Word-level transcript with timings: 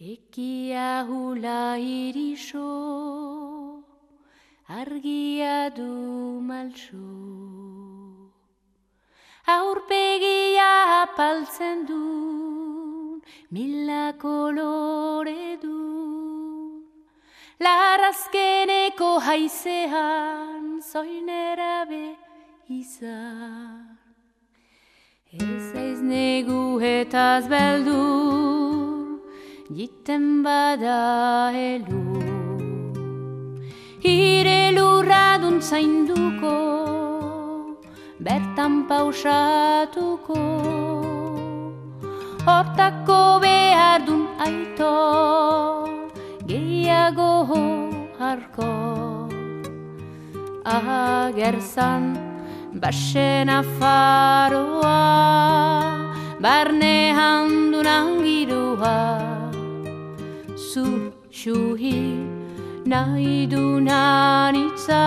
Ekia 0.00 1.04
hula 1.06 1.76
iriso, 1.76 3.84
argia 4.66 5.68
du 5.68 6.40
malso. 6.40 6.96
Aurpegia 9.46 11.02
apaltzen 11.02 11.84
du, 11.84 13.20
mila 13.52 14.14
kolore 14.16 15.60
du. 15.60 16.80
Larazkeneko 17.60 19.20
haizean, 19.20 20.80
zoinera 20.80 21.84
be 21.84 22.16
izan. 22.70 23.98
Ez 25.30 25.76
aiz 25.76 26.00
negu 26.00 26.80
eta 26.80 27.44
jiten 29.70 30.42
bada 30.42 31.52
elu. 31.54 32.02
Hire 34.02 34.72
lurradun 34.74 35.60
zainduko, 35.62 36.56
bertan 38.18 38.88
pausatuko, 38.88 40.42
hortako 42.46 43.22
behar 43.44 44.00
dun 44.06 44.26
aito, 44.46 44.96
gehiago 46.50 47.32
harko. 48.18 48.72
Agerzan, 50.64 52.04
basen 52.74 53.48
afaroa, 53.48 54.98
barne 56.40 56.96
handunan 57.18 58.22
girua, 58.24 59.39
zu 60.72 61.12
xuhi 61.38 62.00
nahi 62.92 63.46
du 63.52 63.62
nanitza 63.86 65.04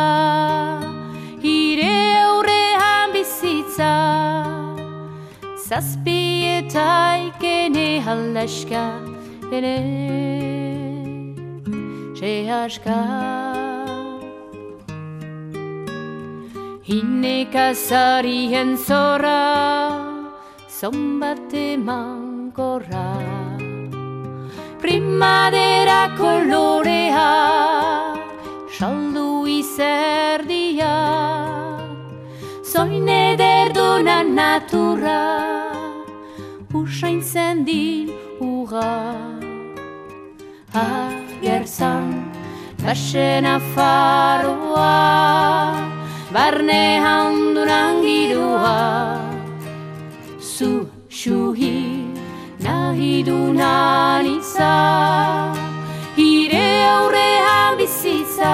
hire 1.43 1.93
aurrean 2.23 3.13
bizitza 3.13 3.91
zazpi 5.67 6.19
eta 6.57 6.89
ikene 7.27 7.87
haldaska 8.07 8.83
ene 9.57 9.77
sehaska 12.19 12.99
Hinek 16.87 17.55
azarien 17.55 18.71
zora, 18.87 19.43
zombate 20.79 21.65
mankorra 21.87 23.32
primadera 24.83 26.11
kolorea 26.19 27.27
saldu 28.77 29.47
izerdia 29.47 30.95
zoin 32.71 33.07
ederduna 33.07 34.17
natura 34.39 35.21
usain 36.79 37.21
zendin 37.31 38.11
uga. 38.43 38.91
Agerzan 40.83 42.11
basen 42.83 43.45
afaroa 43.55 44.91
barne 46.35 46.83
handunan 47.05 48.03
girua. 48.03 48.77
Zu 50.53 50.71
xuhi 51.07 51.92
nahi 52.65 53.23
du 53.27 53.37
naniza 53.53 54.73
Hire 56.17 56.67
aurrean 56.95 57.77
bizitza. 57.79 58.53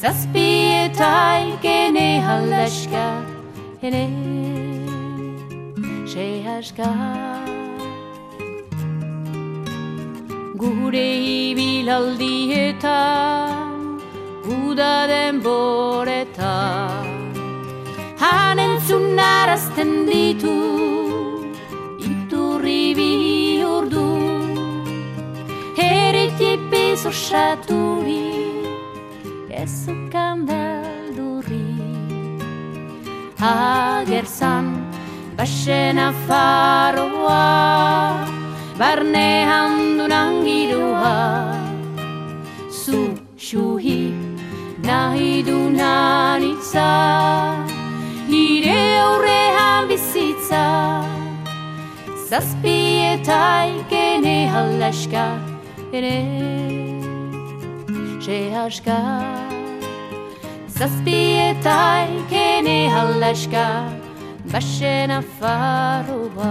Zazpi 0.00 0.48
eta 0.84 1.12
ikene 1.52 2.08
haldaska 2.26 3.06
Ene 3.82 4.04
se 6.12 6.26
haska 6.46 6.90
Gure 10.62 11.08
ibilaldieta 11.48 13.00
Uda 14.58 14.94
denboreta 15.12 16.54
Hanentzun 18.20 19.18
arazten 19.18 19.92
ditu 20.10 21.05
ribi 22.66 23.62
urdu 23.74 24.08
Heriti 25.78 26.50
piso 26.70 27.10
shaturi 27.24 28.26
Esu 29.62 29.94
kandalduri 30.12 31.70
Agersan 33.38 34.66
basen 35.38 35.98
afaroa 36.08 37.46
Barne 38.80 39.30
handunan 39.50 40.32
girua 40.46 41.16
Zu 42.82 43.00
xuhi 43.46 44.02
nahi 44.88 45.32
du 45.48 45.58
nanitza 45.80 46.90
Hire 48.30 48.80
aurrean 49.06 49.82
bizitza 49.88 50.64
Zazpi 52.26 52.78
eta 53.06 53.70
ikene 53.70 54.48
halaska 54.50 55.26
ere 55.92 56.16
Se 58.24 58.38
haska 58.50 58.96
Zazpi 60.78 61.20
eta 61.44 61.76
ikene 62.18 62.88
halaska 62.90 63.66
Basen 64.50 65.14
afaroa 65.20 66.50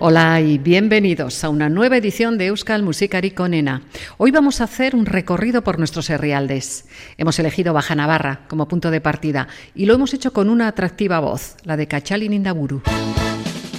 Hola 0.00 0.40
y 0.40 0.58
bienvenidos 0.58 1.44
a 1.44 1.48
una 1.48 1.68
nueva 1.68 1.96
edición 1.96 2.36
de 2.36 2.46
Euskal 2.46 2.82
Musikari 2.82 3.30
Conena. 3.30 3.82
Hoy 4.18 4.32
vamos 4.32 4.60
a 4.60 4.64
hacer 4.64 4.96
un 4.96 5.06
recorrido 5.06 5.62
por 5.62 5.78
nuestros 5.78 6.10
herrialdes. 6.10 6.86
Hemos 7.16 7.38
elegido 7.38 7.72
Baja 7.72 7.94
Navarra 7.94 8.40
como 8.48 8.66
punto 8.66 8.90
de 8.90 9.00
partida 9.00 9.46
y 9.74 9.86
lo 9.86 9.94
hemos 9.94 10.12
hecho 10.12 10.32
con 10.32 10.50
una 10.50 10.66
atractiva 10.66 11.20
voz, 11.20 11.56
la 11.62 11.76
de 11.76 11.86
Cachali 11.86 12.28
Nindaburu. 12.28 12.82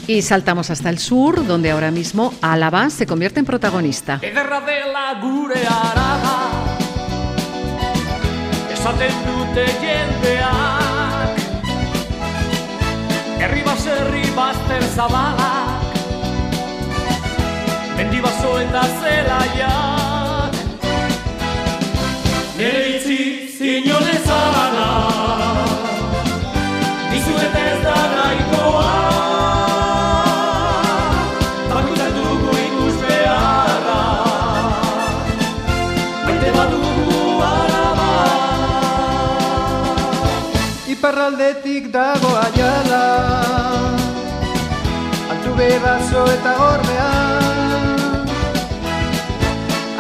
Y 0.08 0.22
saltamos 0.22 0.70
hasta 0.70 0.90
el 0.90 1.00
sur, 1.00 1.46
donde 1.46 1.72
ahora 1.72 1.92
mismo 1.92 2.34
Álava 2.42 2.90
se 2.90 3.06
convierte 3.06 3.40
en 3.42 3.46
protagonista. 3.46 4.22
Mendibaso 17.98 18.60
eta 18.60 18.84
zelaiak 19.00 20.54
Nere 22.58 22.84
itzi 22.96 23.20
zinon 23.58 24.06
ezagana 24.16 24.90
Dizuet 27.16 27.56
ez 27.56 27.80
da 27.84 27.96
nahikoa. 28.12 28.94
Bakutan 31.72 32.12
dugu 32.18 32.56
ikus 32.64 32.98
beharra. 33.04 34.00
Maite 36.26 36.50
bat 36.58 36.74
dugu 36.76 37.20
araba. 37.50 38.10
Iparraldetik 40.96 41.92
dago 41.96 42.32
aiala. 42.46 43.06
Altu 45.32 45.56
bebazo 45.62 46.26
eta 46.36 46.58
gorbean 46.60 47.65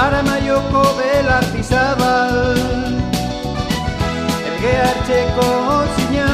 Aramaioko 0.05 0.81
belartizabal 0.97 2.35
Elge 4.47 4.73
hartxeko 4.81 5.47
zina 5.95 6.27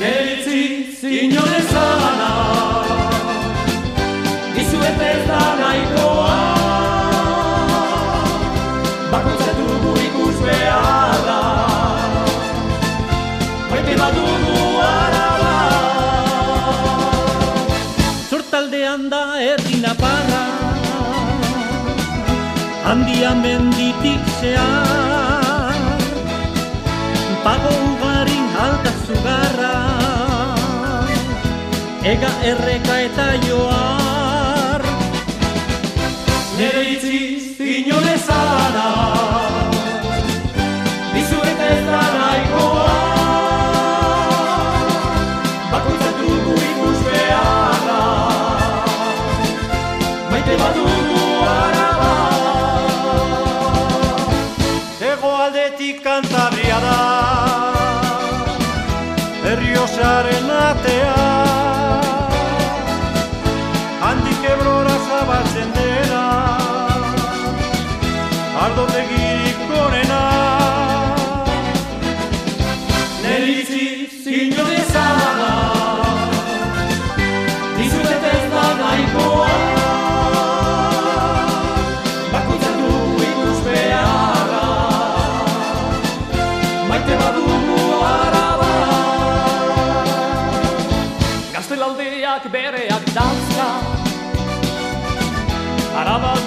Geritzi 0.00 0.62
zinone 1.00 1.60
zana 1.72 2.30
Dizuet 4.54 5.04
ez 5.10 5.20
da 5.28 5.42
nahikoa 5.60 6.27
handia 23.18 23.34
menditik 23.34 24.22
zehar. 24.40 25.74
Pago 27.42 27.70
ugarin 27.90 28.46
alta 28.54 28.92
zugarra. 29.06 29.76
Ega 32.02 32.30
erreka 32.42 32.94
eta 33.08 33.26
joar. 33.46 34.82
Nere 36.58 36.82
itziz 36.94 37.27
Herriosaren 59.88 60.50
atea 60.50 61.27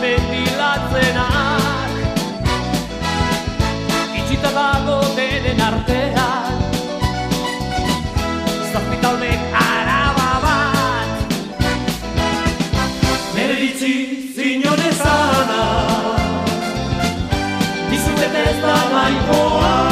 mendilatzenak 0.01 1.91
Itxita 4.17 4.49
dago 4.49 4.97
denen 5.17 5.61
artean. 5.61 6.57
Zazpitalmek 8.71 9.41
araba 9.53 10.31
bat. 10.45 11.09
Nere 13.35 13.55
ditzi 13.61 13.93
zinon 14.35 14.81
ezana 14.89 15.63
Dizutet 17.91 18.35
ez 18.45 18.57
da 18.65 18.77
nahikoa 18.93 19.90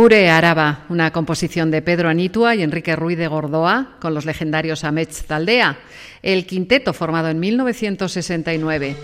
Gure 0.00 0.30
Araba, 0.30 0.86
una 0.88 1.12
composición 1.12 1.70
de 1.70 1.82
Pedro 1.82 2.08
Anitua 2.08 2.54
y 2.54 2.62
Enrique 2.62 2.96
Ruiz 2.96 3.18
de 3.18 3.28
Gordoa 3.28 3.98
con 4.00 4.14
los 4.14 4.24
legendarios 4.24 4.82
Amets 4.82 5.26
Taldea, 5.26 5.76
el 6.22 6.46
quinteto 6.46 6.94
formado 6.94 7.28
en 7.28 7.38
1969. 7.38 8.96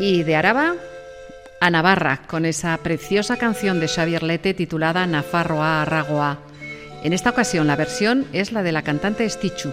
Y 0.00 0.24
de 0.24 0.34
Araba 0.34 0.74
a 1.60 1.70
Navarra 1.70 2.22
con 2.26 2.44
esa 2.44 2.76
preciosa 2.78 3.36
canción 3.36 3.78
de 3.78 3.86
Xavier 3.86 4.24
Lete 4.24 4.52
titulada 4.52 5.06
Nafarroa 5.06 5.82
Arragoa. 5.82 6.40
En 7.04 7.12
esta 7.12 7.30
ocasión 7.30 7.68
la 7.68 7.76
versión 7.76 8.26
es 8.32 8.50
la 8.50 8.64
de 8.64 8.72
la 8.72 8.82
cantante 8.82 9.30
Stichu. 9.30 9.70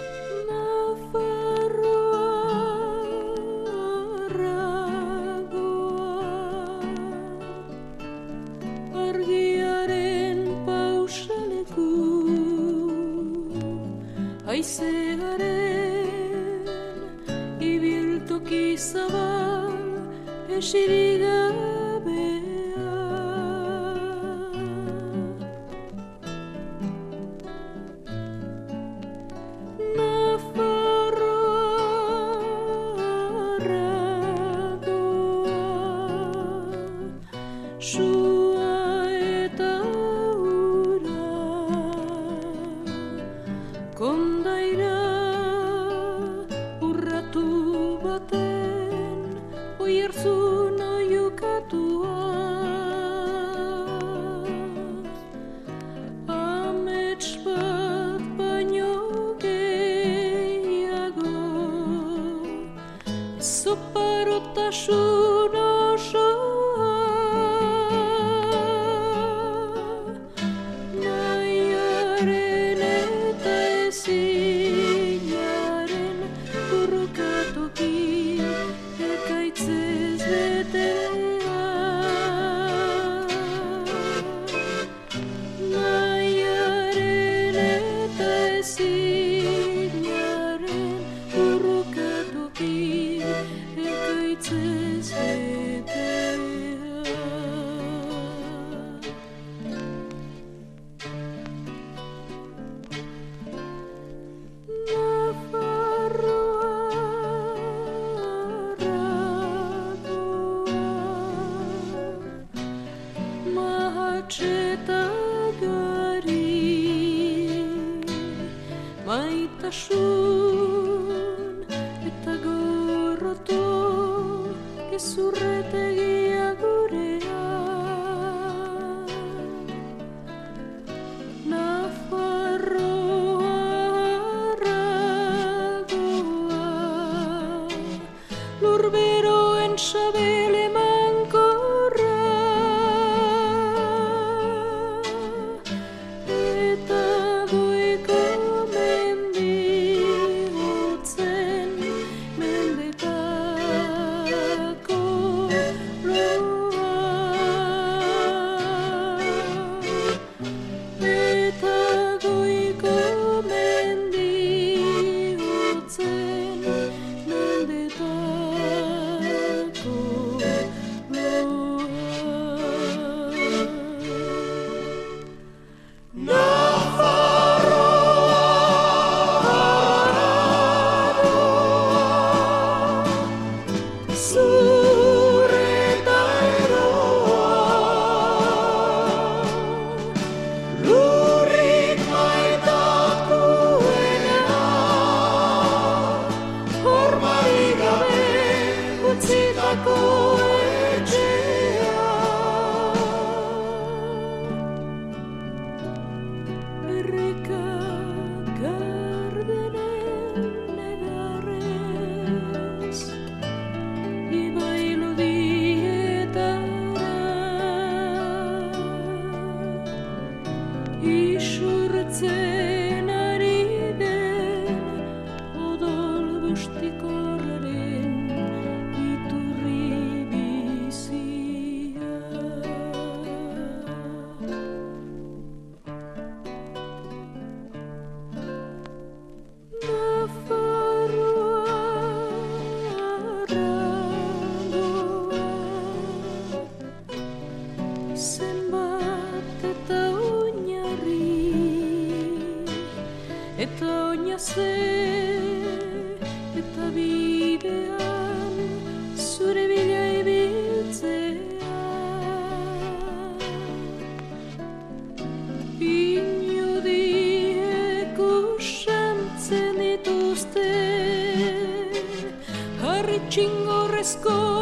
chingo 273.36 273.90
rescó 273.90 274.55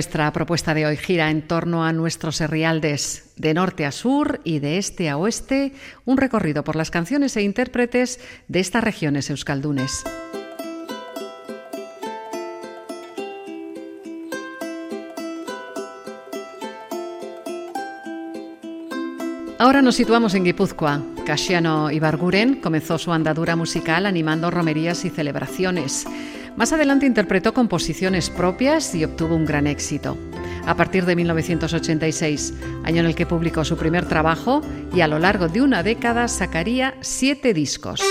Nuestra 0.00 0.32
propuesta 0.32 0.72
de 0.72 0.86
hoy 0.86 0.96
gira 0.96 1.30
en 1.30 1.46
torno 1.46 1.84
a 1.84 1.92
nuestros 1.92 2.40
herrialdes, 2.40 3.34
de 3.36 3.52
norte 3.52 3.84
a 3.84 3.92
sur 3.92 4.40
y 4.44 4.58
de 4.58 4.78
este 4.78 5.10
a 5.10 5.18
oeste, 5.18 5.74
un 6.06 6.16
recorrido 6.16 6.64
por 6.64 6.74
las 6.74 6.90
canciones 6.90 7.36
e 7.36 7.42
intérpretes 7.42 8.18
de 8.48 8.60
estas 8.60 8.82
regiones 8.82 9.28
euskaldunes. 9.28 10.02
Ahora 19.58 19.82
nos 19.82 19.96
situamos 19.96 20.32
en 20.32 20.44
Guipúzcoa. 20.44 21.02
Casiano 21.26 21.90
Ibarguren 21.90 22.62
comenzó 22.62 22.96
su 22.96 23.12
andadura 23.12 23.54
musical 23.54 24.06
animando 24.06 24.50
romerías 24.50 25.04
y 25.04 25.10
celebraciones. 25.10 26.06
Más 26.56 26.72
adelante 26.72 27.06
interpretó 27.06 27.54
composiciones 27.54 28.30
propias 28.30 28.94
y 28.94 29.04
obtuvo 29.04 29.34
un 29.34 29.46
gran 29.46 29.66
éxito. 29.66 30.16
A 30.66 30.74
partir 30.74 31.06
de 31.06 31.16
1986, 31.16 32.54
año 32.84 33.00
en 33.00 33.06
el 33.06 33.14
que 33.14 33.26
publicó 33.26 33.64
su 33.64 33.76
primer 33.76 34.06
trabajo, 34.06 34.60
y 34.94 35.00
a 35.00 35.08
lo 35.08 35.18
largo 35.18 35.48
de 35.48 35.62
una 35.62 35.82
década 35.82 36.28
sacaría 36.28 36.94
siete 37.00 37.54
discos. 37.54 38.02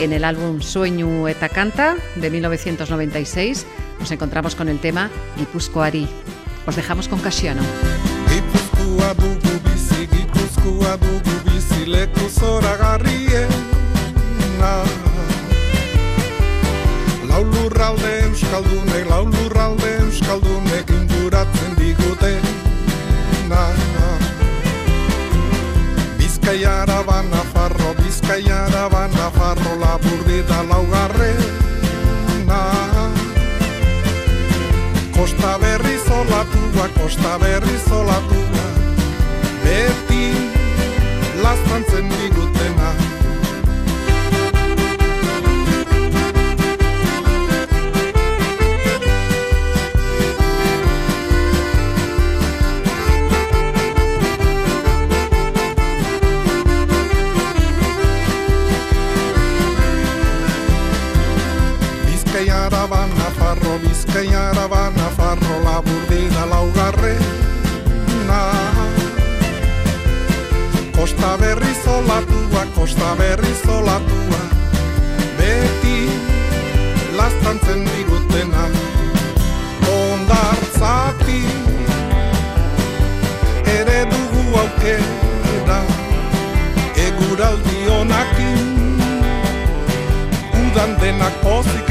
En 0.00 0.12
el 0.12 0.24
álbum 0.24 0.60
Sueño 0.60 1.28
eta 1.28 1.48
Canta 1.48 1.96
de 2.16 2.28
1996 2.28 3.66
nos 4.00 4.10
encontramos 4.10 4.56
con 4.56 4.68
el 4.68 4.80
tema 4.80 5.10
Guipuzcoari. 5.38 6.08
Os 6.66 6.74
dejamos 6.74 7.06
con 7.06 7.20
Casiano. 7.20 7.62
Leku 11.86 12.28
zoragarriena. 12.30 13.50
Lau 17.26 17.42
lurralde 17.42 18.28
euskaldunek, 18.28 19.08
lau 19.10 19.26
lurralde 19.26 19.90
euskaldunek 20.04 20.90
inguratzen 20.94 21.74
digutena. 21.78 23.64
Bizkaiara 26.18 27.02
ba 27.02 27.22
Nafarro, 27.22 27.94
Bizkaiara 27.98 28.88
ba 28.88 29.08
Nafarro 29.16 29.74
Laburdi 29.80 30.42
da 30.46 30.62
laugarrena. 30.62 32.62
Kosta 35.16 35.58
berri 35.58 35.98
zolatua, 36.06 36.86
kosta 36.94 37.38
berri 37.38 37.76
zolatua 37.88 38.41
and 41.94 42.31
berri 71.92 72.08
zolatua, 72.08 72.64
kosta 72.74 73.14
berri 73.16 73.52
zolatua 73.64 74.42
Beti 75.38 76.08
lastantzen 77.16 77.84
digutena 77.84 78.64
Ondartzati 79.92 81.42
ere 83.76 83.98
dugu 84.12 84.58
aukera 84.62 85.80
Eguraldi 87.06 87.78
honakin 87.88 88.96
udan 90.64 90.96
denak 91.00 91.34
pozik 91.42 91.90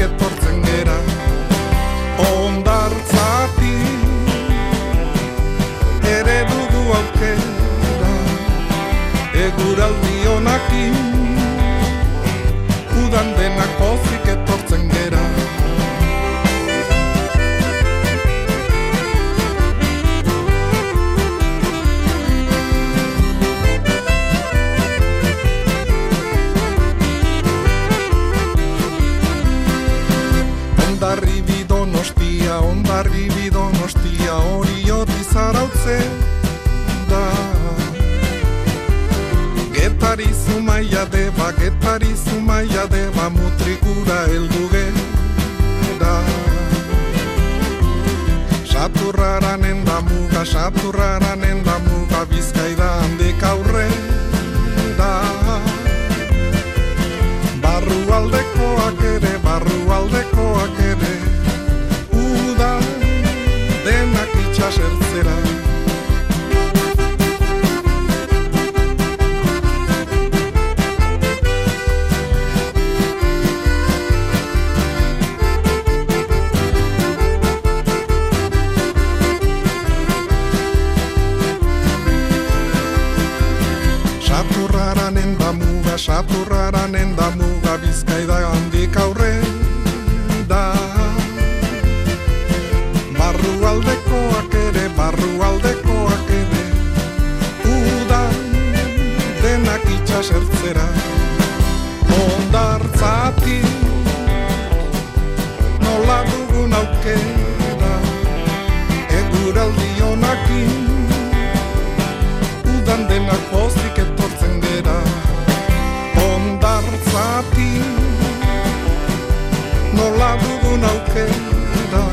duen 120.82 120.90
aukera 120.90 122.04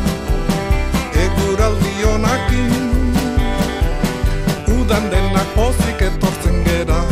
Eguraldi 1.24 1.94
honakin 2.06 2.72
Udan 4.80 5.10
denak 5.12 5.50
pozik 5.56 6.02
etortzen 6.02 6.64
gera 6.66 7.04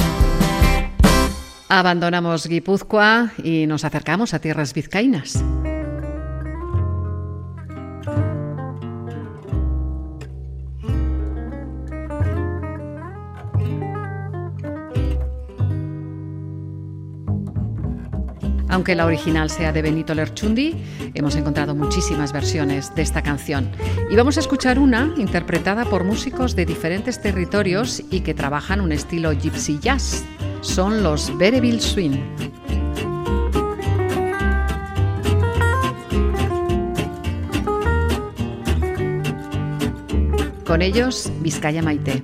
Abandonamos 1.69 2.47
Guipúzcoa 2.47 3.31
y 3.43 3.67
nos 3.67 3.83
acercamos 3.83 4.33
a 4.33 4.39
tierras 4.39 4.73
vizcaínas. 4.73 5.43
Aunque 18.77 18.93
la 18.93 19.07
original 19.07 19.49
sea 19.49 19.73
de 19.73 19.81
Benito 19.81 20.13
Lerchundi, 20.13 20.75
hemos 21.15 21.35
encontrado 21.35 21.73
muchísimas 21.73 22.31
versiones 22.31 22.93
de 22.93 23.01
esta 23.01 23.23
canción. 23.23 23.71
Y 24.11 24.15
vamos 24.15 24.37
a 24.37 24.39
escuchar 24.39 24.77
una 24.77 25.15
interpretada 25.17 25.83
por 25.85 26.03
músicos 26.03 26.55
de 26.55 26.67
diferentes 26.67 27.19
territorios 27.19 28.03
y 28.11 28.19
que 28.19 28.35
trabajan 28.35 28.79
un 28.79 28.91
estilo 28.91 29.31
gypsy 29.31 29.79
jazz. 29.79 30.23
Son 30.61 31.01
los 31.01 31.35
Bereville 31.39 31.81
Swing. 31.81 32.19
Con 40.67 40.83
ellos, 40.83 41.31
Vizcaya 41.41 41.81
Maite. 41.81 42.21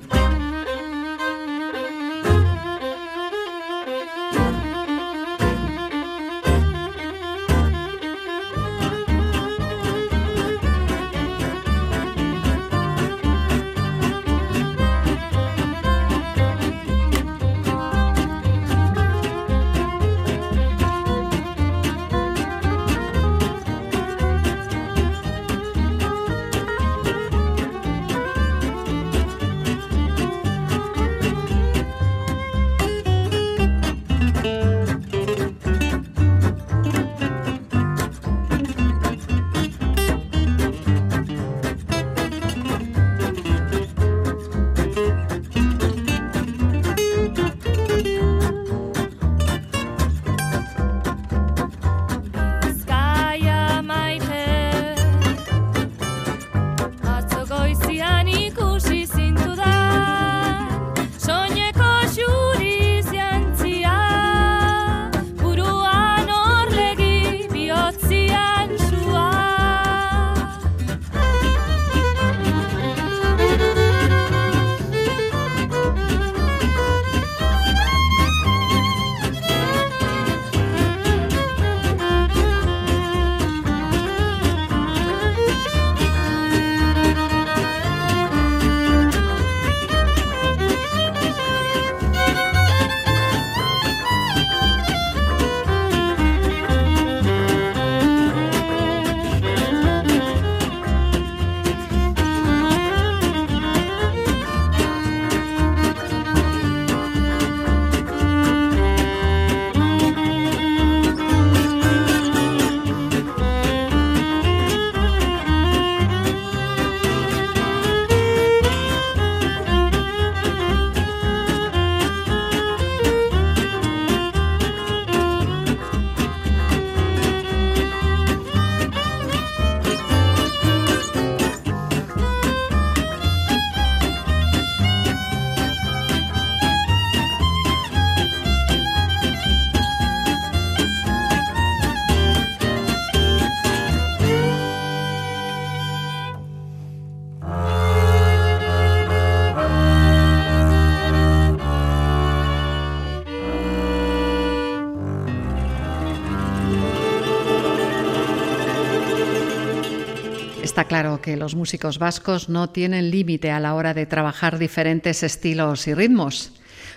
Está 160.74 160.86
claro 160.86 161.22
que 161.22 161.38
los 161.38 161.54
músicos 161.54 162.00
vascos 162.00 162.50
no 162.50 162.72
tienen 162.72 163.12
límite 163.12 163.52
a 163.52 163.60
la 163.60 163.76
hora 163.76 163.94
de 163.94 164.08
trabajar 164.08 164.58
diferentes 164.58 165.22
estilos 165.22 165.88
y 165.88 165.94
ritmos. 165.94 166.52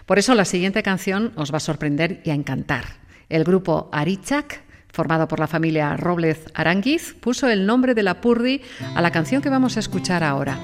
Por 0.06 0.18
eso 0.18 0.34
la 0.34 0.46
siguiente 0.46 0.82
canción 0.82 1.34
os 1.36 1.52
va 1.52 1.58
a 1.58 1.60
sorprender 1.60 2.22
y 2.24 2.30
a 2.30 2.34
encantar. 2.34 2.86
El 3.28 3.44
grupo 3.44 3.90
Arichak, 3.92 4.62
formado 4.88 5.28
por 5.28 5.40
la 5.40 5.46
familia 5.46 5.94
Roblez 5.94 6.46
Aranguiz, 6.54 7.16
puso 7.20 7.50
el 7.50 7.66
nombre 7.66 7.92
de 7.92 8.02
la 8.02 8.22
Purdi 8.22 8.62
a 8.94 9.02
la 9.02 9.10
canción 9.10 9.42
que 9.42 9.50
vamos 9.50 9.76
a 9.76 9.80
escuchar 9.80 10.24
ahora. 10.24 10.58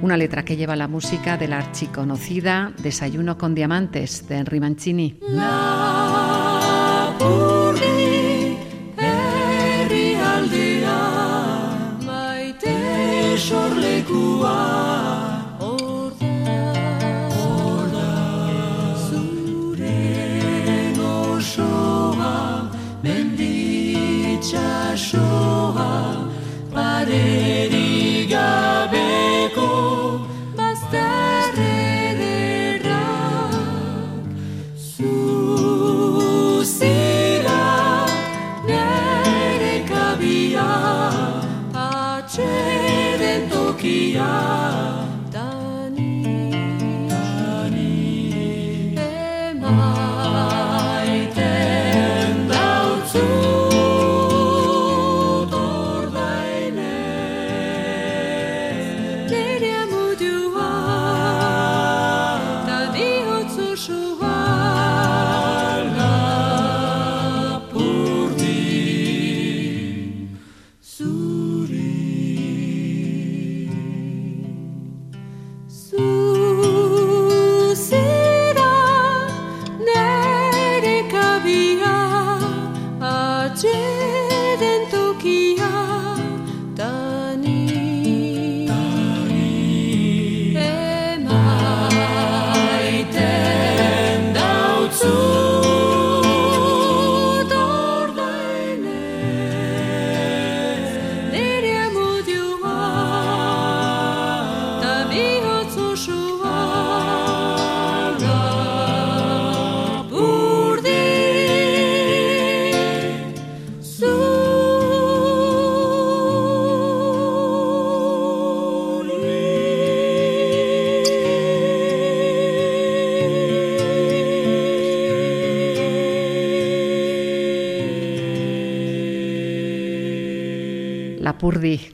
Una 0.00 0.16
letra 0.16 0.46
que 0.46 0.56
lleva 0.56 0.74
la 0.74 0.88
música 0.88 1.36
de 1.36 1.48
la 1.48 1.58
archiconocida 1.58 2.72
Desayuno 2.78 3.36
con 3.36 3.54
Diamantes 3.54 4.26
de 4.26 4.38
Henry 4.38 4.60
Mancini. 4.60 5.20
one. 14.44 14.83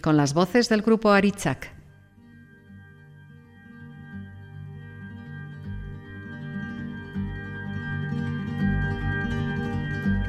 Con 0.00 0.16
las 0.16 0.34
voces 0.34 0.68
del 0.68 0.82
grupo 0.82 1.10
Aritzak. 1.10 1.80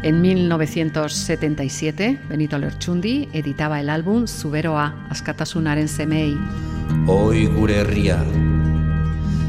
En 0.03 0.21
1977, 0.21 2.19
Benito 2.27 2.57
Lertxundi 2.57 3.29
editaba 3.33 3.79
el 3.79 3.89
álbum 3.89 4.25
Zuberoa, 4.25 5.07
askatasunaren 5.11 5.87
semei. 5.87 6.35
Oi 7.07 7.45
gure 7.45 7.75
herria, 7.83 8.25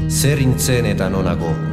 zer 0.09 0.39
intzen. 0.39 1.72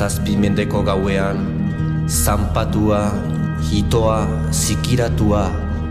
Zazpi 0.00 0.32
mendeko 0.32 0.80
gauean, 0.80 1.42
zanpatua, 2.08 3.12
hitoa, 3.68 4.48
zikiratua, 4.48 5.42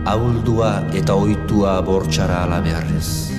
ahuldua 0.09 0.71
eta 0.97 1.13
oitua 1.13 1.75
bortxara 1.85 2.39
alabearrez. 2.47 3.29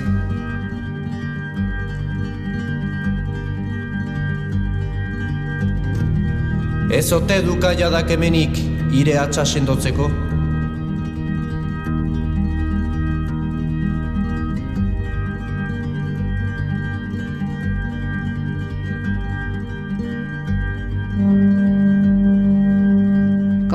Ez 6.95 7.07
ote 7.19 7.43
duka 7.43 7.75
jadak 7.75 8.15
hemenik 8.15 8.63
ire 8.95 9.19
atxa 9.19 9.43
sendotzeko? 9.43 10.07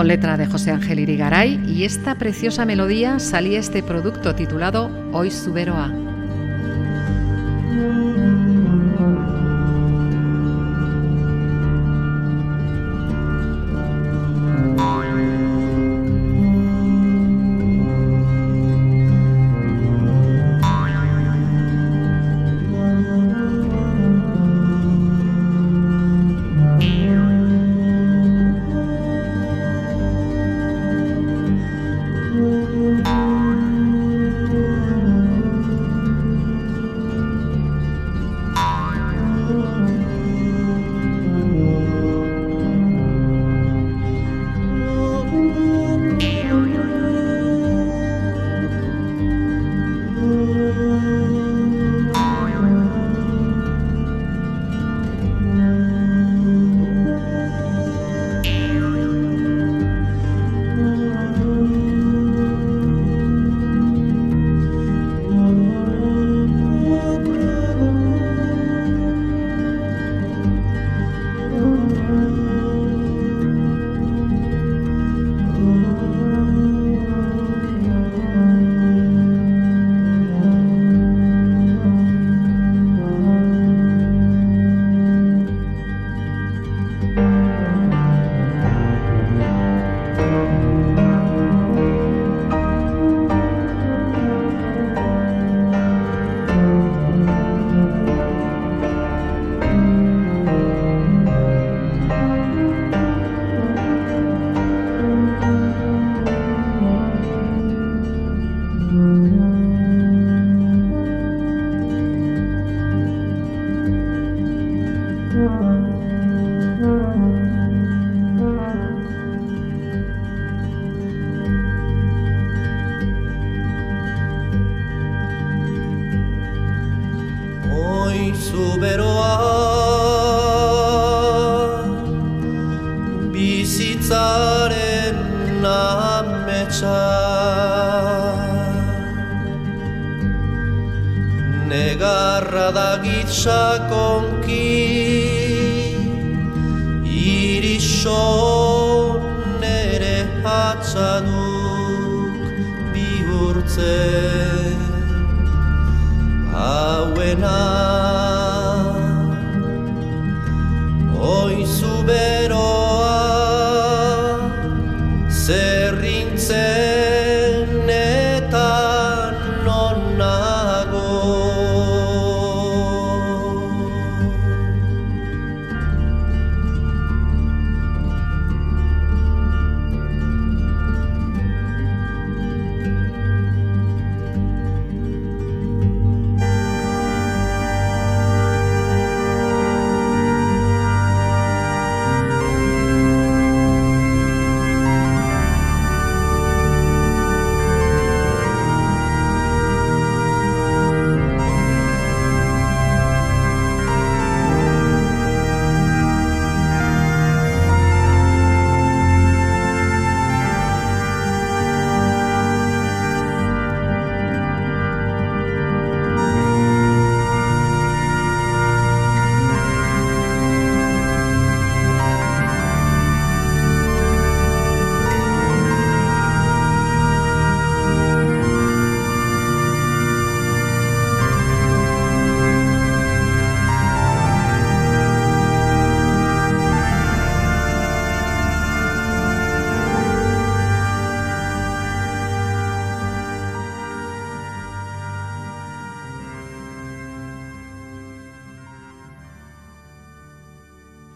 Con 0.05 0.09
letra 0.09 0.37
de 0.37 0.45
José 0.45 0.69
Ángel 0.69 0.99
Irigaray 0.99 1.59
y 1.65 1.83
esta 1.83 2.13
preciosa 2.13 2.63
melodía 2.63 3.17
salía 3.17 3.57
este 3.57 3.81
producto 3.81 4.35
titulado 4.35 4.91
Hoy 5.11 5.31
Suberoa. 5.31 6.04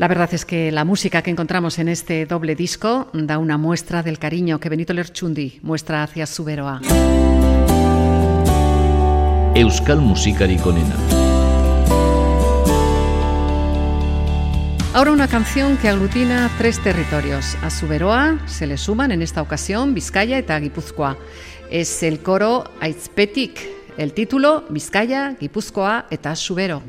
Verdad 0.10 0.34
es 0.34 0.44
que 0.44 0.72
la 0.72 0.86
música 0.86 1.22
que 1.22 1.30
encontramos 1.30 1.78
en 1.78 1.88
este 1.88 2.26
doble 2.26 2.56
disco 2.56 3.10
da 3.14 3.38
una 3.38 3.60
muestra 3.60 4.02
del 4.02 4.18
cariño 4.18 4.60
que 4.60 4.68
Benito 4.68 4.92
Lerchundi 4.92 5.60
muestra 5.62 6.02
hacia 6.02 6.26
su 6.26 6.44
Beroa. 6.44 6.82
Euskal. 9.54 10.02
Ahora 14.96 15.12
una 15.12 15.28
canción 15.28 15.78
que 15.78 15.90
aglutina 15.90 16.50
tres 16.58 16.82
territorios. 16.82 17.56
A 17.62 17.70
Suberoa 17.70 18.40
se 18.48 18.66
le 18.66 18.78
suman 18.78 19.12
en 19.12 19.22
esta 19.22 19.44
ocasión 19.44 19.94
Vizcaya 19.94 20.40
y 20.40 20.44
Guipúzcoa. 20.44 21.18
Es 21.70 22.02
el 22.02 22.20
coro 22.22 22.64
Aitzpetik. 22.82 23.60
El 23.96 24.14
título 24.14 24.64
Vizcaya, 24.70 25.36
Guipúzcoa 25.40 26.08
eta 26.10 26.36
Subero. 26.36 26.82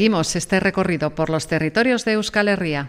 Seguimos 0.00 0.34
este 0.34 0.60
recorrido 0.60 1.14
por 1.14 1.28
los 1.28 1.46
territorios 1.46 2.06
de 2.06 2.12
Euskal 2.12 2.48
Herria. 2.48 2.88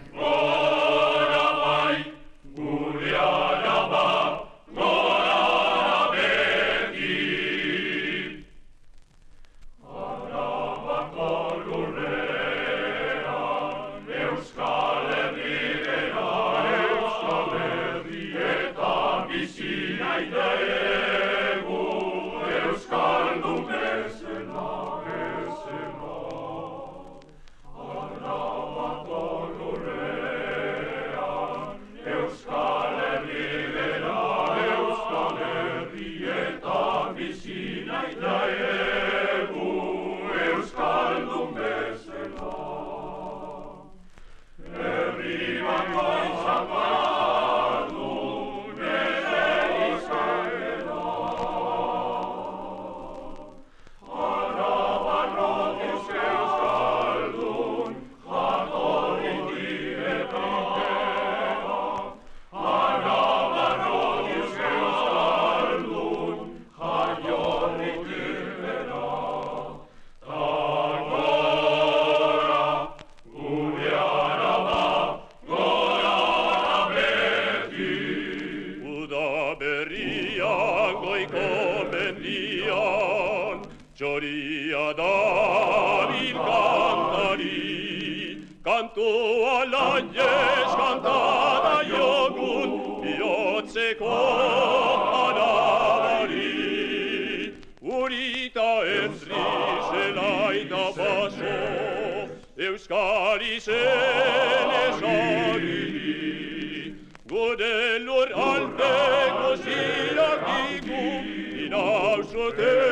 euskari 102.71 103.59
sene 103.59 104.83
sagini, 104.99 106.95
godelor 107.27 108.29
alpe 108.31 108.93
goziragigum 109.41 111.25
in 111.65 111.73
ausote 111.73 112.90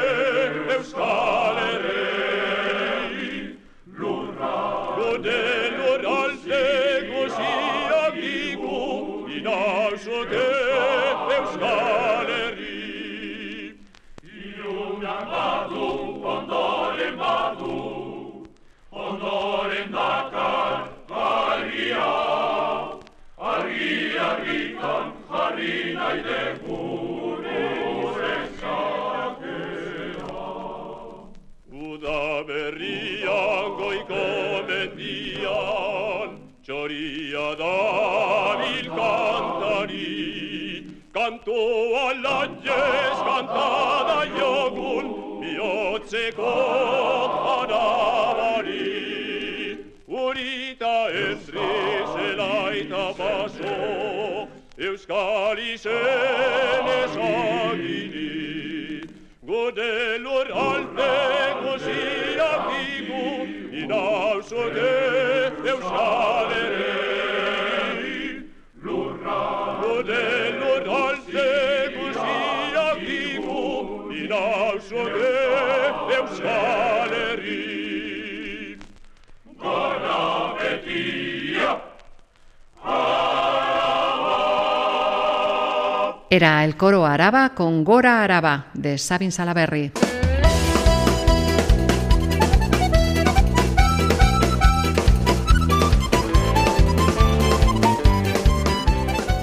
Era 86.31 86.63
el 86.63 86.77
coro 86.77 87.07
Araba 87.07 87.55
con 87.55 87.83
Gora 87.83 88.23
Araba 88.23 88.67
de 88.75 88.99
Sabin 88.99 89.31
Salaberry. 89.31 89.91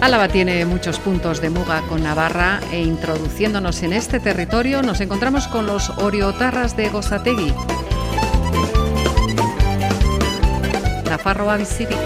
Álava 0.01 0.28
tiene 0.28 0.64
muchos 0.64 1.01
puntos 1.01 1.41
de 1.41 1.51
muga 1.51 1.82
con 1.89 2.05
Navarra 2.05 2.61
e 2.70 2.80
introduciéndonos 2.80 3.82
en 3.82 3.93
este 3.93 4.20
territorio 4.20 4.82
nos 4.82 5.01
encontramos 5.01 5.49
con 5.49 5.66
los 5.66 5.91
oriotarras 5.99 6.76
de 6.76 6.89
Gozategui. 6.91 7.53
La 11.09 11.18
Farroa 11.18 11.57
Bizirik. 11.57 11.99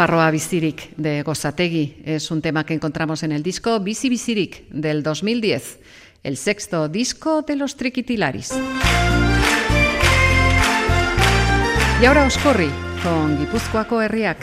Nafarroa 0.00 0.30
Bizirik 0.30 0.96
de 0.96 1.22
Gozategui. 1.22 2.00
Es 2.06 2.30
un 2.30 2.40
tema 2.40 2.64
que 2.64 2.72
encontramos 2.72 3.22
en 3.22 3.32
el 3.32 3.42
disco 3.42 3.80
Bici 3.80 4.08
Bizirik 4.08 4.66
del 4.70 5.02
2010, 5.02 5.78
el 6.22 6.38
sexto 6.38 6.88
disco 6.88 7.42
de 7.42 7.56
los 7.56 7.76
Triquitilaris. 7.76 8.50
Y 12.00 12.04
ahora 12.06 12.24
Oscorri 12.24 12.70
con 13.02 13.36
Gipuzkoako 13.40 14.00
herriak. 14.00 14.38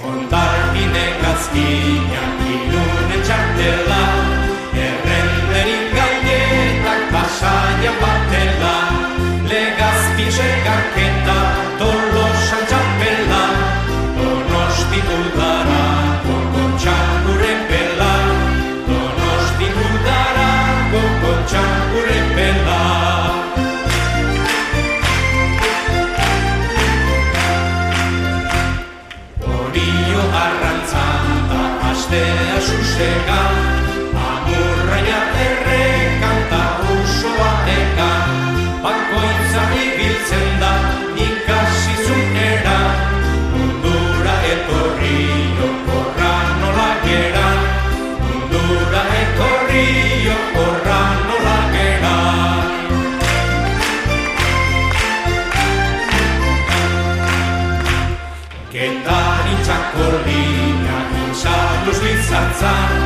gordina, 59.97 60.97
xaluz 61.41 61.99
bizatzan. 62.03 62.96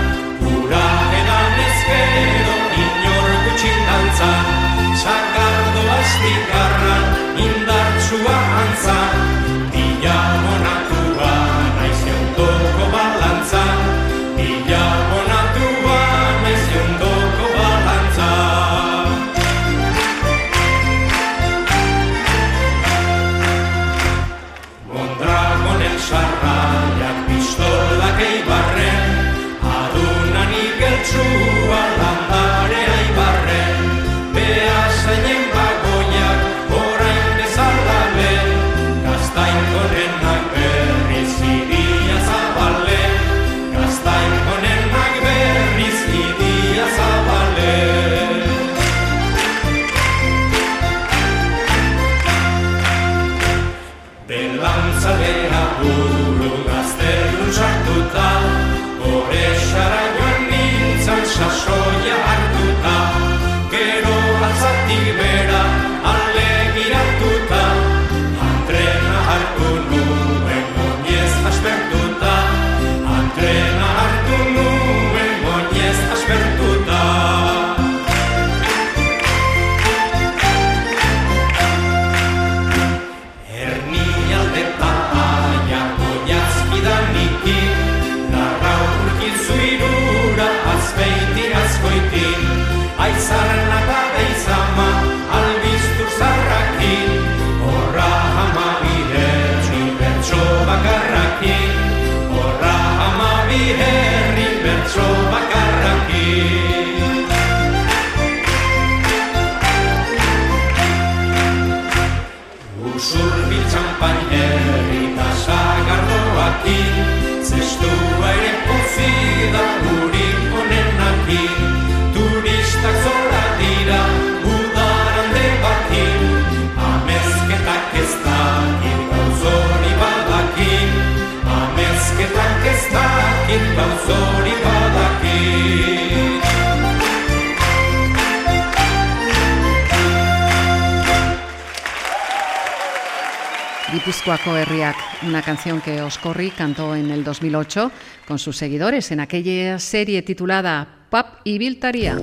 Y 143.94 144.58
Herriak, 144.58 144.96
una 145.24 145.42
canción 145.42 145.82
que 145.82 146.02
Oscorri 146.02 146.52
cantó 146.52 146.96
en 146.96 147.12
el 147.12 147.24
2008 147.24 147.92
con 148.26 148.40
sus 148.40 148.58
seguidores 148.58 149.12
en 149.12 149.20
aquella 149.20 149.80
serie 149.80 150.22
titulada 150.22 150.88
Pap 151.10 151.42
y 151.44 151.58
Biltaría. 151.58 152.18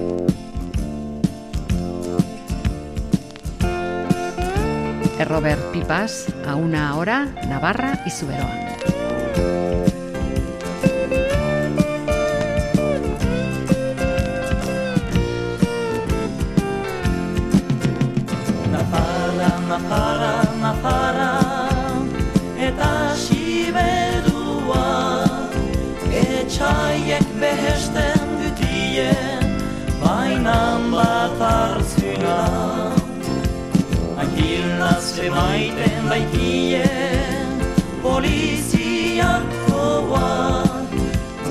Robert 5.24 5.60
Pipas, 5.72 6.26
a 6.46 6.54
una 6.54 6.96
hora, 6.96 7.26
Navarra 7.48 8.02
y 8.06 8.10
Suberoa. 8.10 8.97
zartzuna 31.38 32.38
Akil 34.22 34.66
nazte 34.80 35.30
maiten 35.30 36.08
baitie 36.10 36.88
Poliziak 38.02 39.46
koa 39.68 40.64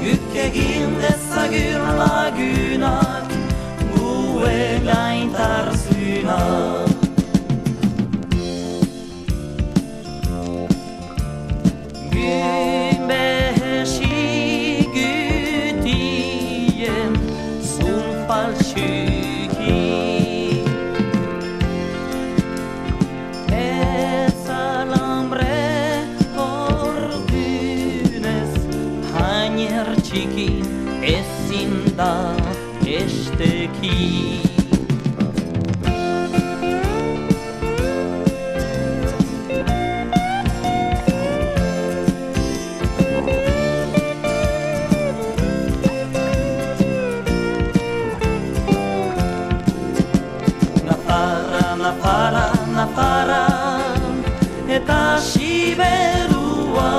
Guk 0.01 0.35
egin 0.47 0.99
dezagun 1.03 1.87
lagunak 2.01 3.31
Gu 3.93 4.11
egain 4.51 5.33
Nafarra 52.97 53.45
Eta 54.67 55.17
Siberua 55.21 56.93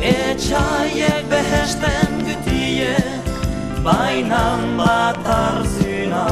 Etxaiek 0.00 1.24
behesten 1.30 2.20
gütie 2.26 2.96
Bainan 3.84 4.76
bat 4.76 5.24
arzuna. 5.24 6.26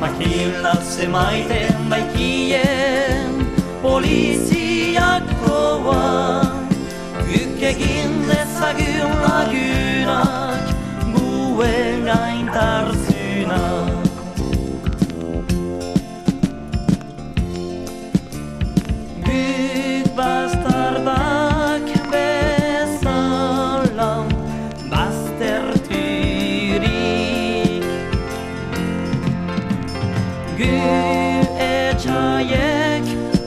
Makila 0.00 0.74
zemaiten 0.82 1.78
baikien 1.90 3.38
Poliziak 3.82 5.30
koa 5.44 6.42
Guk 7.22 7.62
egin 7.70 8.18
dezagun 8.26 9.14
lagunak 9.22 10.74
Guen 11.14 12.04
gaintarzunak 12.10 13.09
like 33.00 33.39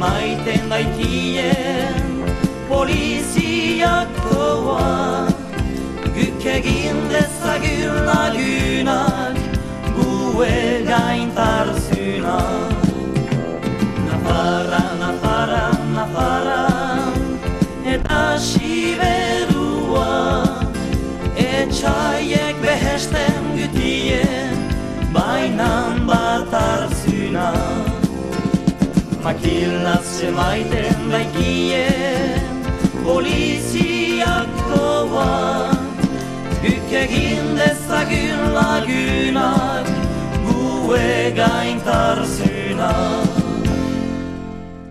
Makila 0.00 0.30
zemaiten 0.40 0.68
baitien 0.70 2.24
Poliziak 2.68 4.08
koa 4.24 5.28
Guk 6.16 6.46
egin 6.54 6.96
dezagun 7.12 7.96
lagunak 8.08 9.29
Makila 29.40 29.96
zemaiten 30.04 31.08
baikien 31.08 32.60
Poliziak 33.00 34.52
koa 34.68 35.72
Guk 36.60 36.92
egin 36.92 37.56
dezagun 37.56 38.52
lagunak 38.52 39.88
Gue 40.44 41.32
gaintarzunak 41.32 43.32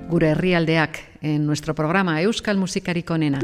Gure 0.09 0.33
herrialdeak 0.33 0.97
en 1.21 1.45
nuestro 1.45 1.75
programa 1.75 2.23
Euskal 2.23 2.57
Musikarik 2.57 3.11
onena. 3.11 3.39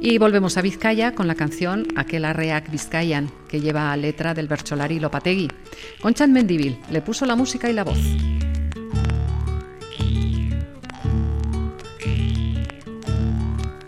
Y 0.00 0.18
volvemos 0.18 0.56
a 0.56 0.62
Vizcaya 0.62 1.14
con 1.14 1.26
la 1.26 1.34
canción 1.34 1.86
Aquel 1.96 2.24
arreak 2.24 2.70
Vizcayan, 2.70 3.30
que 3.48 3.60
lleva 3.60 3.96
letra 3.96 4.32
del 4.32 4.46
Bercholari 4.46 5.00
Lopategui. 5.00 5.48
Conchan 6.00 6.32
Mendivil 6.32 6.78
le 6.90 7.02
puso 7.02 7.26
la 7.26 7.34
música 7.34 7.68
y 7.68 7.72
la 7.72 7.82
voz. 7.82 7.98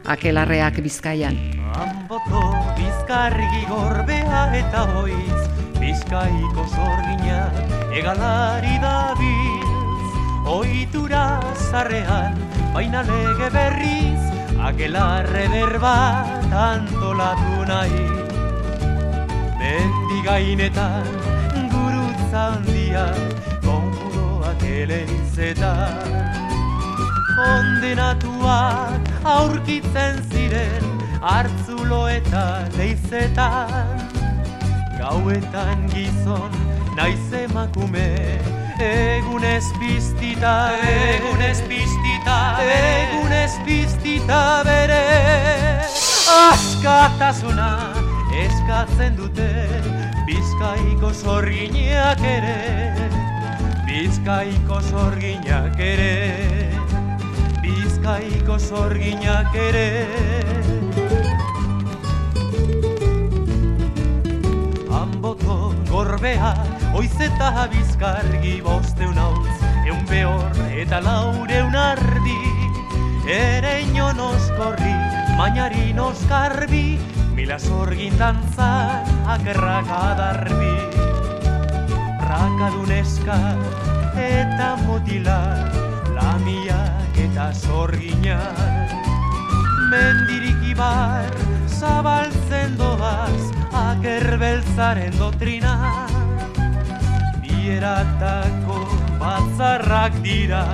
Aquel 0.05 0.37
arreak 0.39 0.83
Vizcayan. 0.83 1.39
Anboko 1.73 2.43
bizkargi 2.77 3.63
gorbea 3.69 4.41
eta 4.59 4.83
hoiz 4.99 5.47
Bizkaiko 5.79 6.67
zorgina 6.75 7.47
egalari 7.95 8.75
dabiltz 8.83 10.51
Oitura 10.51 11.23
zarrean 11.71 12.35
baina 12.75 13.05
lege 13.07 13.49
berriz 13.55 14.30
Akelarre 14.71 15.49
berbat 15.51 16.53
antolatu 16.55 17.57
nahi 17.71 18.05
Mendi 19.59 20.19
gainetan 20.27 21.09
gurutza 21.73 22.43
handia 22.53 23.03
Konjuroak 23.65 24.63
eleizetan 24.63 25.99
kondenatuak 27.41 29.11
aurkitzen 29.35 30.23
ziren 30.31 30.87
hartzulo 31.33 32.01
eta 32.15 32.47
leizetan 32.79 34.07
gauetan 35.03 35.87
gizon 35.97 36.59
naiz 36.95 37.27
emakume 37.43 38.09
egunez 38.81 39.65
piztita. 39.79 40.55
Egunez 40.87 41.61
piztita 42.31 42.63
egunez 42.63 43.53
piztita 43.67 44.63
bere 44.65 45.05
askatasuna 46.31 47.71
eskatzen 48.45 49.17
dute 49.17 49.49
bizkaiko 50.29 51.11
zorginak 51.13 52.23
ere 52.23 52.59
bizkaiko 53.87 54.81
zorginak 54.91 55.81
ere 55.81 56.15
bizkaiko 57.63 58.59
zorginak 58.59 59.55
ere. 59.55 59.89
Anboko 65.01 65.59
gorbea, 65.91 66.55
oiz 66.95 67.15
eta 67.21 67.67
bizkargi 67.75 68.61
bosteun 68.65 69.19
Eun 69.19 69.60
behor 70.11 70.59
eta 70.75 71.01
laureun 71.05 71.77
ardi 71.77 72.39
Ere 73.31 73.75
inon 73.87 74.19
oskorri, 74.19 74.95
mainari 75.39 75.95
oskarbi 75.95 76.99
Mila 77.37 77.59
zorgin 77.59 78.17
dantzan, 78.19 79.07
akerrak 79.35 79.89
adarbi 79.89 80.75
Rakadun 82.27 82.91
eta 82.91 84.71
motilak 84.87 85.79
Lamiak 86.15 87.17
eta 87.17 87.53
zorginak 87.53 88.91
mendirik 89.91 90.63
ibar 90.71 91.35
zabaltzen 91.67 92.77
doaz 92.79 93.51
akerbeltzaren 93.75 95.17
dotrina 95.19 95.75
Bieratako 97.43 99.00
batzarrak 99.21 100.17
dira 100.25 100.65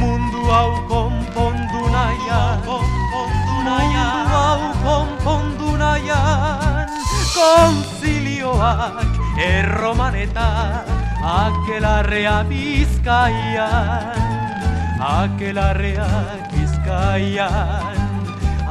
mundu 0.00 0.42
hau 0.48 0.72
konpondu 0.88 1.82
nahian. 1.92 2.64
Konpondu 2.64 3.56
nahian 3.68 4.24
hau 4.32 4.60
konpondu 4.86 5.70
nahian. 5.76 6.88
Konzilioak 7.36 9.08
erroman 9.36 10.16
eta 10.24 10.48
akelarrea 11.36 12.38
bizkaian. 12.48 14.16
Akelarreak 15.02 16.48
bizkaian. 16.54 17.96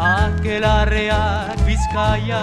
Akelarreak 0.01 1.57
bizkaian 1.67 2.41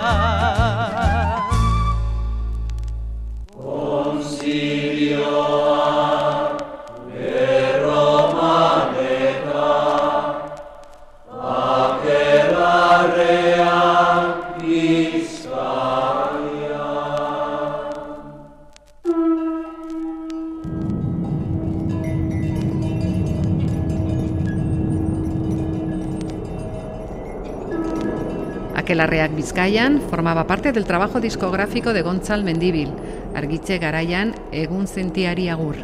Aquelarreak 28.88 29.36
Bizkaian 29.36 30.00
formaba 30.00 30.46
parte 30.46 30.72
del 30.72 30.86
trabajo 30.86 31.20
discográfico 31.20 31.92
de 31.92 32.00
Gontzal 32.00 32.42
Mendibil, 32.42 32.88
argitxe 33.36 33.76
garaian 33.76 34.32
egun 34.50 34.86
zentiari 34.88 35.50
agur. 35.50 35.76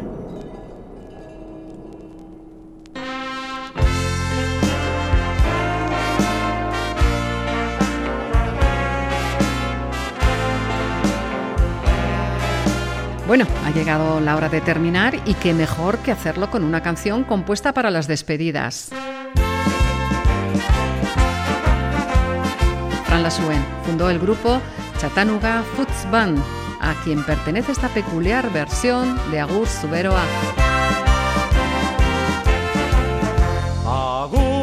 Bueno, 13.27 13.45
ha 13.65 13.69
llegado 13.69 14.19
la 14.19 14.35
hora 14.35 14.49
de 14.49 14.61
terminar 14.61 15.13
y 15.27 15.35
qué 15.35 15.53
mejor 15.53 15.99
que 15.99 16.11
hacerlo 16.11 16.49
con 16.49 16.63
una 16.63 16.81
canción 16.81 17.23
compuesta 17.23 17.71
para 17.71 17.91
las 17.91 18.07
despedidas. 18.07 18.89
Fran 23.15 23.23
Lasuen 23.23 23.65
fundó 23.85 24.09
el 24.09 24.19
grupo 24.19 24.59
Chattanooga 24.99 25.63
Foods 25.77 26.05
a 26.81 26.93
quien 27.05 27.23
pertenece 27.23 27.71
esta 27.71 27.87
peculiar 27.87 28.51
versión 28.51 29.17
de 29.31 29.39
Agur 29.39 29.65
Zuberoa. 29.67 30.21
Agur 33.85 34.54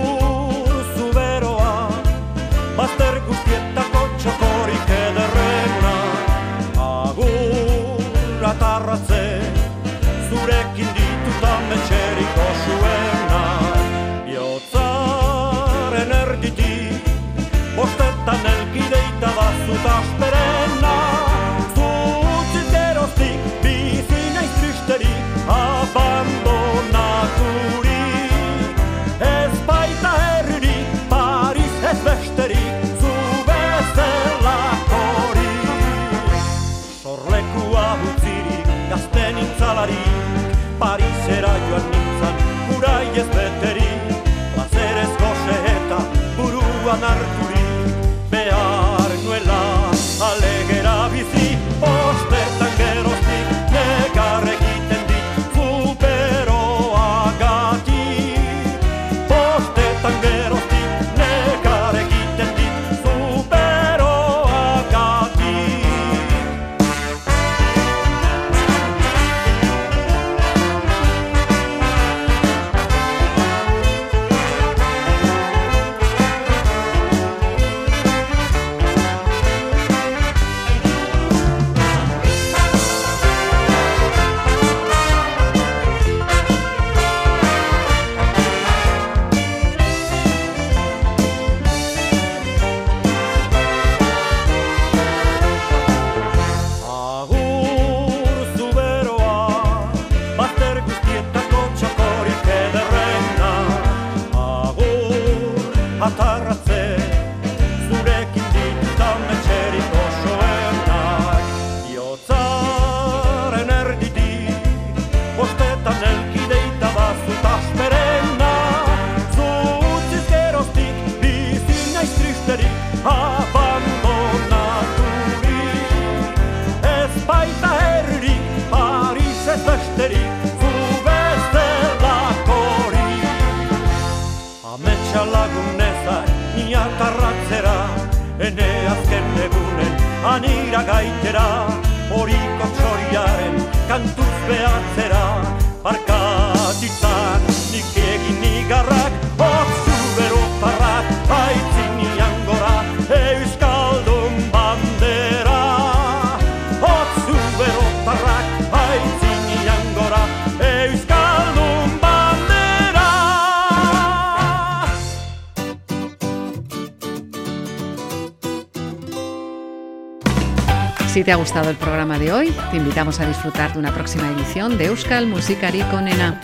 te 171.32 171.36
ha 171.36 171.38
gustado 171.38 171.70
el 171.70 171.76
programa 171.76 172.18
de 172.18 172.30
hoy, 172.30 172.54
te 172.70 172.76
invitamos 172.76 173.18
a 173.18 173.26
disfrutar 173.26 173.72
de 173.72 173.78
una 173.78 173.90
próxima 173.94 174.28
edición 174.32 174.76
de 174.76 174.88
Euskal 174.88 175.26
Musikari 175.26 175.80
con 175.84 176.04
Nena. 176.04 176.38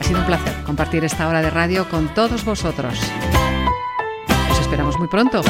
Ha 0.00 0.02
sido 0.02 0.20
un 0.20 0.24
placer 0.24 0.54
compartir 0.64 1.04
esta 1.04 1.28
hora 1.28 1.42
de 1.42 1.50
radio 1.50 1.86
con 1.86 2.08
todos 2.14 2.42
vosotros. 2.42 2.98
Os 4.50 4.60
esperamos 4.60 4.98
muy 4.98 5.08
pronto. 5.08 5.42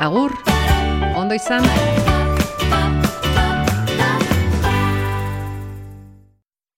Agur, 0.00 0.36
ondo 1.14 1.32
izan. 1.32 1.62